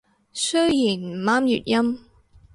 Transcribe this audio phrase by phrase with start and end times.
[0.33, 1.99] 雖然唔啱粵音